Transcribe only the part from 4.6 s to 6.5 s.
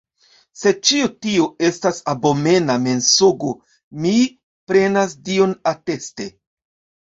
prenas Dion ateste.